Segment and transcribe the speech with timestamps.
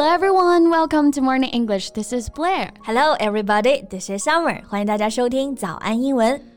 [0.00, 1.90] Hello everyone, welcome to Morning English.
[1.90, 2.70] This is Blair.
[2.84, 4.62] Hello everybody, this is Summer.
[4.66, 6.49] 欢迎大家收听早安英文。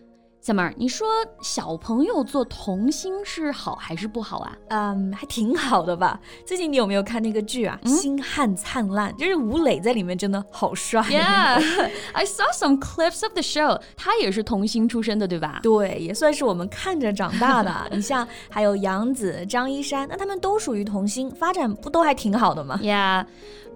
[0.44, 1.08] Summer，你说
[1.40, 4.54] 小朋友做童星是好还是不好啊？
[4.68, 6.20] 嗯，还挺好的吧。
[6.44, 7.80] 最近你有没有看那个剧啊？
[7.86, 11.00] 星汉灿烂，就是吴磊在里面真的好帅。
[11.04, 13.80] Yeah, I saw some clips of the show.
[13.96, 15.60] 他也是童星出身的，对吧？
[15.62, 17.72] 对，也算是我们看着长大的。
[17.92, 23.24] 你像还有杨紫、张一山，那他们都属于童星，发展不都还挺好的吗？Yeah,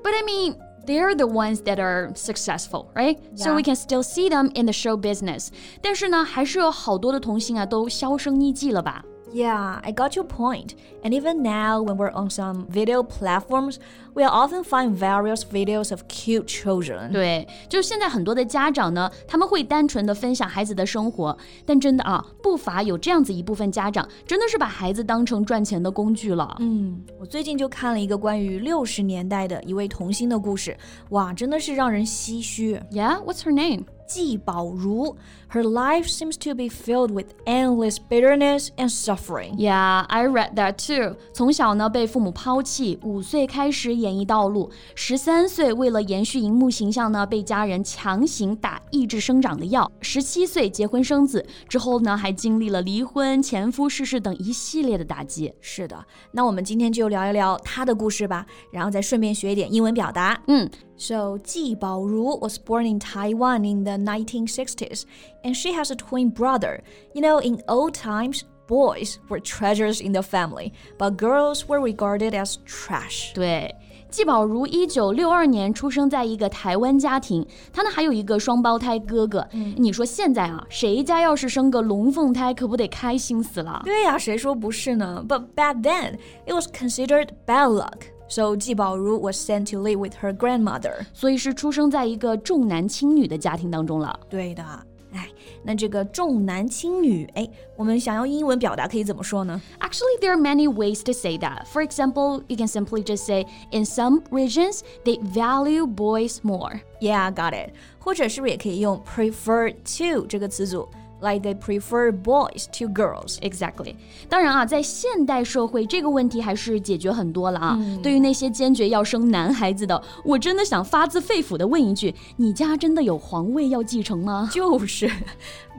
[0.03, 0.55] but I mean
[0.88, 3.18] they're the ones that are successful, right?
[3.36, 3.44] Yeah.
[3.44, 5.50] So we can still see them in the show business.
[5.82, 9.04] 但是呢，还是有好多的童星啊，都销声匿迹了吧
[9.34, 10.76] ？yeah, I got your point.
[11.04, 13.78] And even now, when we're on some video platforms,
[14.14, 17.12] we'll often find various videos of cute children.
[17.12, 21.36] 对，就现在很多的家长呢，他们会单纯的分享孩子的生活，
[21.66, 26.56] 但真的啊，不乏有这样子一部分家长，真的是把孩子当成赚钱的工具了。
[26.60, 30.78] 嗯，我最近就看了一个关于六十年代的一位童星的故事，
[31.10, 32.80] 哇，真的是让人唏嘘。
[32.92, 33.86] Yeah, what's her name?
[34.09, 35.15] 季宝如.
[35.51, 39.55] Her life seems to be filled with endless bitterness and suffering.
[39.57, 41.17] Yeah, I read that too.
[41.33, 55.53] 从小呢被父母抛弃，五岁开始演艺道路，十三岁为了延续荧幕形象呢，被家人强行打抑制生长的药，十七岁结婚生子之后呢，还经历了离婚、前夫逝世等一系列的打击。
[55.61, 60.39] 是的，那我们今天就聊一聊她的故事吧，然后再顺便学一点英文表达。
[60.49, 60.69] 嗯。
[60.99, 65.05] So, Ji Bao Ru was born in Taiwan in the 1960s,
[65.45, 66.83] and she has a twin brother.
[67.15, 72.35] You know, in old times, boys were treasures in the family, but girls were regarded
[72.35, 73.33] as trash.
[73.33, 73.75] 对。
[74.11, 79.47] 纪宝如一九六二年出生在一个台湾家庭，她呢还有一个双胞胎哥哥。
[79.53, 83.83] 嗯、你说现在啊，谁家要是生个龙凤胎，可不得开心死了？
[83.85, 86.15] 对呀、啊，谁说不是呢？But back then,
[86.47, 88.07] it was considered bad luck.
[88.28, 94.20] So 季宝如 was sent to live with her grandmother，所以是出生在一个重男轻女的家庭当中了。
[94.28, 94.64] 对的，
[95.12, 95.30] 哎，
[95.62, 99.62] 那这个重男轻女，哎，我们想要英文表达可以怎么说呢？
[99.80, 101.66] Actually, there are many ways to say that.
[101.68, 106.82] For example, you can simply just say, in some regions, they value boys more.
[107.00, 107.74] Yeah, got it.
[108.00, 110.88] 或者是不是也可以用 prefer to 这个词组
[111.21, 113.39] ？like they prefer boys to girls.
[113.41, 113.95] Exactly.
[114.29, 117.77] 当然啊，在现代社会，这个问题还是解决很多了啊。
[117.79, 124.49] 嗯、对于那些坚决要生男孩子的，我真的想发自肺腑的问一句：你家真的有皇位要继承吗？
[124.53, 125.11] 就是。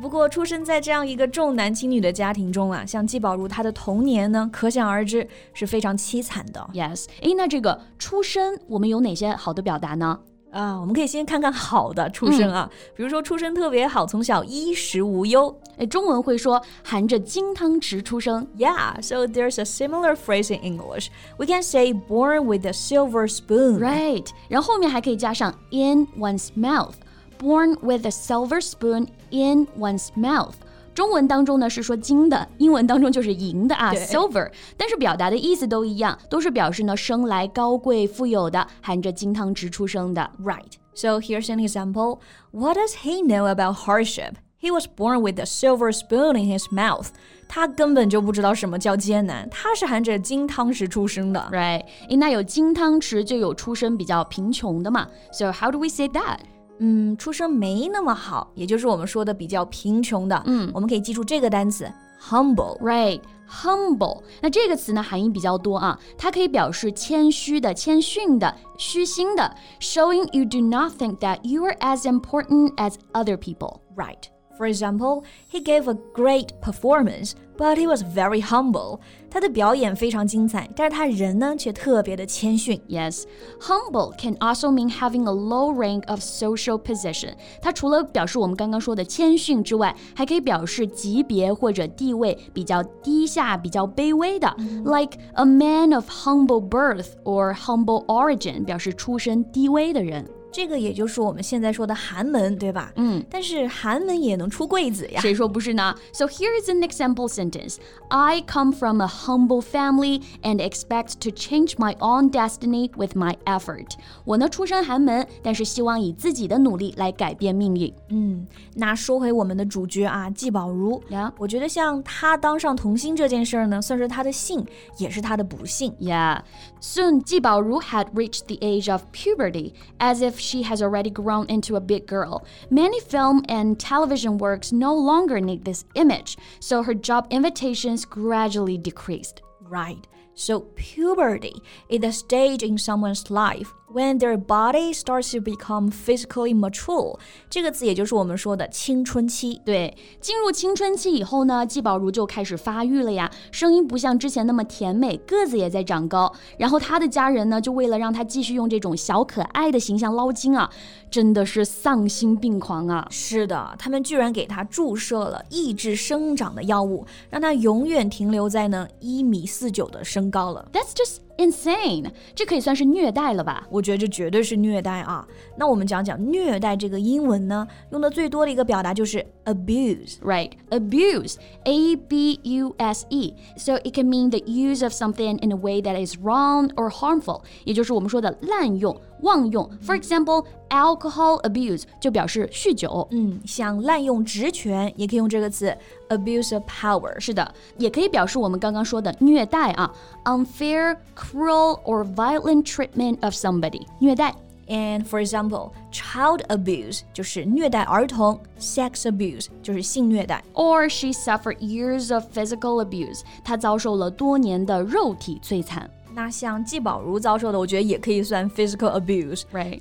[0.01, 6.69] 不过出生在这样一个重男轻女的家庭中啊，像季宝如她的童年呢，可想而知是非常凄惨的。
[6.73, 10.19] Yes，诶，那这个出身我们有哪些好的表达呢？
[10.51, 15.55] 啊，我们可以先看看好的出身啊，嗯、比如说出身特别好，从小衣食无忧。
[15.77, 18.47] 哎，中文会说含着金汤匙出生。
[18.57, 21.09] Yeah, so there's a similar phrase in English.
[21.37, 23.79] We can say born with a silver spoon.
[23.79, 26.95] Right，然后后面还可以加上 in one's mouth.
[27.37, 30.55] Born with a silver spoon in one's mouth.
[30.98, 40.30] 中文当中呢是说金的，英文当中就是银的啊，silver，但是表达的意思都一样，都是表示呢生来高贵富有的，含着金汤匙出生的。
[40.40, 40.72] Right.
[40.94, 42.20] So here's an example.
[42.52, 44.34] What does he know about hardship?
[44.60, 47.08] He was born with a silver spoon in his mouth.
[47.48, 51.40] 他根本就不知道什么叫艰难，他是含着金汤匙出生的。
[51.52, 51.82] Right.
[52.08, 55.08] 诶，那有金汤匙就有出身比较贫穷的嘛。
[55.32, 56.38] So how do we say that?
[56.79, 60.41] 嗯，出身没那么好，也就是我们说的比较贫穷的。
[60.45, 61.91] 嗯，我们可以记住这个单词
[62.21, 62.77] humble。
[62.79, 63.21] Right.
[63.51, 73.79] Humble，那这个词呢含义比较多啊，它可以表示谦虚的、谦逊的、虚心的，showing you do not think that you are as important as other people.
[73.95, 74.25] Right.
[74.58, 79.00] For example, he gave a great performance, but he was very humble.
[79.28, 82.80] 他的表演非常精彩，但是他人呢却特别的谦逊。
[82.88, 83.24] Yes,
[83.60, 87.32] humble can also mean having a low rank of social position.
[87.60, 94.54] 它除了表示我们刚刚说的谦逊之外，还可以表示级别或者地位比较低下、比较卑微的。
[94.84, 100.24] Like a man of humble birth or humble origin，表示出身低微的人。
[100.51, 102.91] 这个也就是我们现在说的寒门，对吧？
[102.95, 105.21] 嗯，但是寒门也能出贵子呀。
[105.21, 107.77] 谁说不是呢？So here is an example sentence.
[108.09, 113.35] I come from a humble family and expect to change my own destiny with my
[113.45, 113.91] effort.
[114.25, 117.93] 我呢出身寒门，但是希望以自己的努力来改变命运。
[118.09, 121.01] 嗯，那说回我们的主角啊，纪宝如。
[121.09, 121.31] Yeah.
[121.37, 124.65] 我觉得像他当上童星这件事儿呢，算是他的幸，
[124.97, 125.93] 也是他的不幸。
[125.99, 126.41] Yeah.
[126.81, 131.75] Soon, 纪宝如 had reached the age of puberty, as if she has already grown into
[131.75, 132.45] a big girl.
[132.69, 138.77] Many film and television works no longer need this image, so her job invitations gradually
[138.77, 139.41] decreased.
[139.61, 140.07] Right.
[140.33, 141.55] So puberty
[141.89, 147.17] is a stage in someone's life when their body starts to become physically mature，
[147.49, 149.61] 这个词也就是我们说的青春期。
[149.65, 156.31] 对，进入青春期以后呢，季宝如就开始发育了呀，声音不像之前那么甜美，个子也在长高。
[156.57, 160.69] 然后他的家人呢，就为了让他继续用这种小可爱的形象捞金啊，
[161.09, 163.07] 真的是丧心病狂啊！
[163.09, 170.67] 是的，他们居然给他注射了抑制生长的药物，让他永远停留在呢一米四九的身高了。
[170.71, 173.66] That's just insane，这可以算是虐待了吧？
[173.70, 175.26] 我觉得这绝对是虐待啊！
[175.56, 185.82] 那我们讲讲虐待这个英文呢，用的最多的一个表达就是 abuse，right？abuse，a b u s e，so it can mean the use of something in a way
[185.82, 188.96] that is wrong or harmful，也就是我们说的滥用。
[189.20, 193.06] 妄用，for example, alcohol abuse 就表示酗酒。
[193.10, 195.76] 嗯，像滥用职权也可以用这个词
[196.08, 197.18] abuse of power。
[197.18, 199.92] 是的，也可以表示我们刚刚说的虐待啊，
[200.24, 204.34] unfair, cruel or violent treatment of somebody，虐待。
[204.66, 210.42] And for example, child abuse 就是虐待儿童，sex abuse 就是性虐待。
[210.54, 215.90] Or she suffered years of physical abuse，她遭受了多年的肉体摧残。
[216.13, 219.79] 那像纪宝如遭受的，我觉得也可以算 physical abuse, right?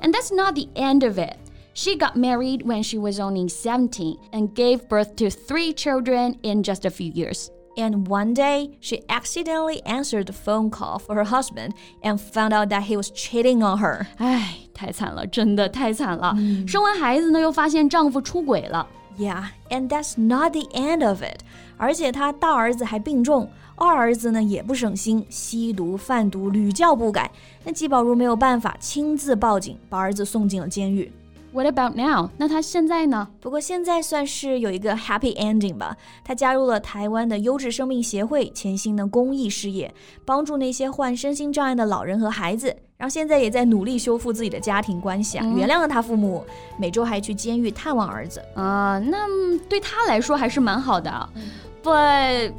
[0.00, 1.36] and that's not the end of it.
[1.72, 6.62] She got married when she was only 17 and gave birth to three children in
[6.62, 7.48] just a few years.
[7.76, 12.68] And one day, she accidentally answered the phone call for her husband and found out
[12.70, 14.06] that he was cheating on her.
[14.18, 16.34] 唉，太惨了，真的太惨了。
[16.36, 16.66] Mm.
[19.70, 21.40] and that's not the end of it.
[21.78, 23.48] 而且她大儿子还病重。
[23.80, 27.30] 二儿子呢也不省心，吸毒贩毒屡教不改。
[27.64, 31.10] 那季宝如没有办法，亲自报警，把儿子送进了监狱。
[31.52, 32.28] What about now？
[32.36, 33.26] 那他现在呢？
[33.40, 35.96] 不过现在算是有一个 happy ending 吧。
[36.22, 39.92] 他加入了台湾的优质生命协会，潜心的公益事业，
[40.26, 42.68] 帮助那些患身心障碍的老人和孩子。
[42.98, 46.44] 然后现在也在努力修复自己的家庭关系啊，原谅了他父母，
[46.78, 48.98] 每周还去监狱探望儿子啊。
[48.98, 49.26] 那
[49.70, 51.28] 对他来说还是蛮好的
[51.82, 52.52] ，But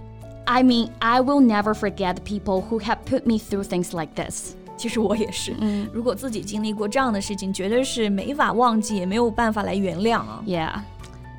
[0.44, 4.14] I mean, I will never forget the people who have put me through things like
[4.14, 4.55] this.
[4.76, 10.43] 其实我也是，嗯，如果自己经历过这样的事情，绝对是没法忘记，也没有办法来原谅啊。
[10.47, 10.73] Yeah.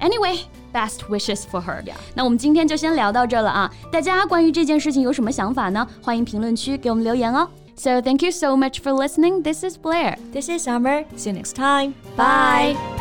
[0.01, 0.41] Anyway,
[0.73, 1.83] best wishes for her.
[2.13, 3.71] 那我们今天就先聊到这了啊！
[3.91, 5.87] 大家关于这件事情有什么想法呢？
[6.01, 7.47] 欢迎评论区给我们留言哦。
[7.75, 9.43] So thank you so much for listening.
[9.43, 10.17] This is Blair.
[10.33, 11.05] This is Summer.
[11.15, 11.93] See you next time.
[12.15, 13.00] Bye.